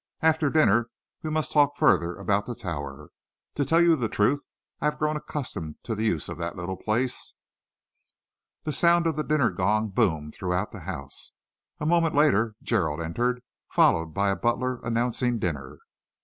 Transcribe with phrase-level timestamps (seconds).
[0.23, 0.89] After dinner
[1.21, 3.11] we must talk further about the Tower.
[3.53, 4.41] To tell you the truth,
[4.79, 7.35] I have grown accustomed to the use of the little place."
[8.63, 11.33] The sound of the dinner gong boomed through the house.
[11.79, 15.77] A moment later Gerald entered, followed by a butler announcing dinner.